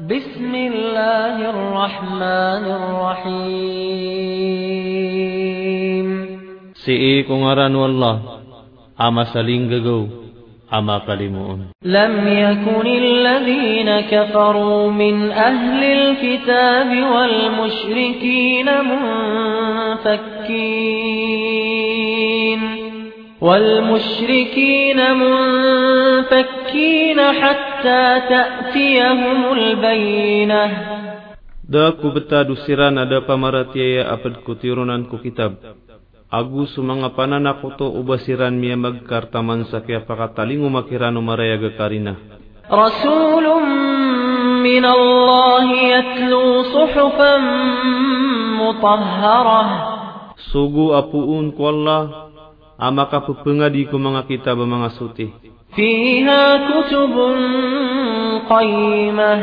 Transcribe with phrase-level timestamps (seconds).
[0.00, 3.88] بسم الله الرحمن الرحيم.
[6.74, 8.20] سئي كنغران والله
[9.00, 10.06] أما سلين غغو
[10.74, 18.66] أما قلمون لم يكن الذين كفروا من أهل الكتاب والمشركين
[20.00, 20.62] منفكين
[23.40, 26.61] والمشركين منفكين
[27.17, 30.63] حتى تأتيهم البينة
[31.67, 35.59] Da ku beta dusiran ada pamaratiaya apad ku tirunan ku kitab.
[36.31, 42.15] Agu sumanga panana koto ubasiran miya magkartaman sa kaya pakatalingo makirano maraya gakarina.
[42.71, 43.45] رسول
[44.63, 47.33] من الله يتلو صحفا
[48.59, 49.63] مطهرة
[50.47, 52.31] Sugu apuun ku Allah,
[52.79, 55.27] amaka pupengadi ku mga kitab mga suti.
[55.76, 57.14] فيها كتب
[58.50, 59.34] قيمة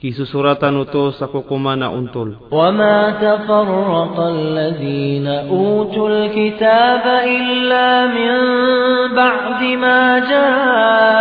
[0.00, 2.48] Kisusuratan uto sa kukumana untol.
[2.48, 8.32] وما تفرق الذين أوتوا الكتاب إلا من
[9.12, 10.00] بعد ما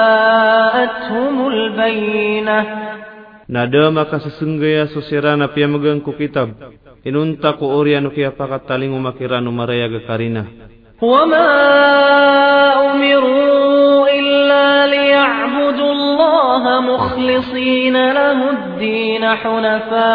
[0.09, 2.59] جاءتهم البينة
[3.52, 6.53] Nada maka sesenggaya susirana pia megang ku kitab.
[7.03, 10.45] Inunta ku orianu kia pakatalingo makirano maraya gakarina.
[11.02, 11.47] وما
[17.09, 20.09] مخلصين له الدين حنفاء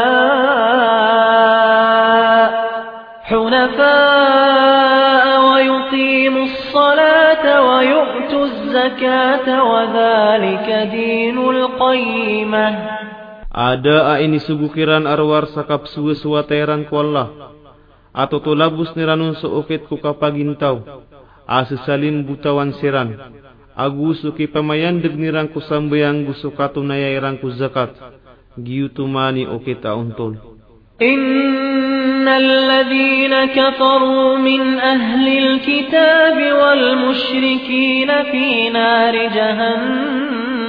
[3.25, 12.67] حنفاء ويقيموا الصلاة ويؤتوا الزكاة وذلك دين القيمة
[13.55, 17.55] Ada a ini sugukiran arwar sakap suwe suwateran ku Allah.
[18.11, 20.83] Atau tu labus niranun seukit ku kapagintaw.
[21.47, 23.15] Asesalin butawan siran.
[23.75, 27.91] Agu suki pamayan degnirang ku sambayang gusukatu nayairang ku zakat.
[28.55, 30.55] Giutumani ukita untol.
[31.03, 40.61] إن الذين كفروا من أهل الكتاب والمشركين في نار جهنم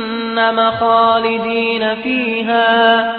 [0.72, 3.16] خالدين فيها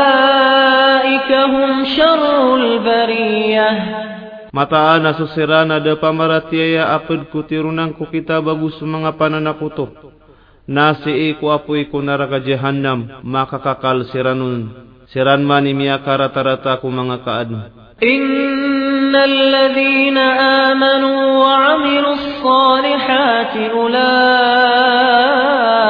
[0.00, 3.99] أولئك هم شر البرية
[4.55, 9.91] Mata ana susirana da pamaratiaya apad ku tirunang ku kita bagus mga pananakuto.
[10.65, 14.71] Nasi iku apu iku naraka jahannam maka kakal siranun.
[15.11, 17.51] Siran mani miyaka rata-rata ku mga kaad.
[18.03, 20.17] إن الذين
[20.67, 23.55] آمنوا وعملوا الصالحات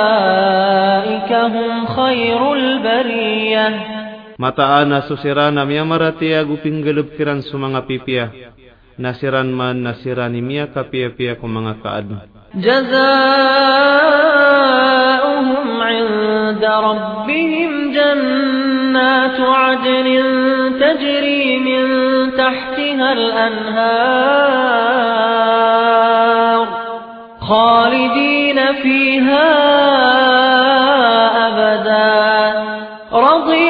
[0.06, 2.48] أولئك هم خير البرية
[4.41, 8.33] Mata ana susirana miya maratia guping gelap kiran sumanga pipia.
[8.97, 12.09] Nasiran man nasirani miya kapia-pia ku mga kaad.
[12.51, 12.91] جزاؤهم
[15.83, 20.09] عند ربهم جنات عدن
[20.81, 21.84] تجري من
[22.34, 24.71] تحتها الأنهار
[27.41, 28.09] خالدين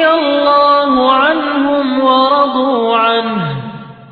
[0.08, 3.44] الله عنهم ورضوا عنه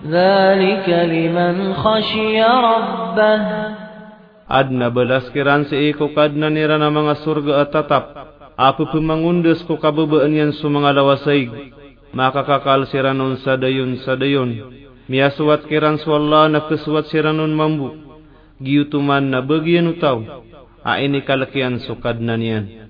[0.05, 3.41] ذلك لمن خشي ربه
[4.45, 8.05] Adna belas kiran si iko kadna nira na mga surga at tatap.
[8.61, 11.49] Apo pumangundas ko kababaan yan sa mga lawasaig.
[12.13, 14.53] Makakakal siranon sa dayon sa dayon.
[15.09, 17.89] Miyaswat kiran swalla na kaswat siranon mambu.
[18.61, 20.21] Giyutuman na bagyan utaw.
[20.85, 22.85] Aini kalakian sukad na niyan.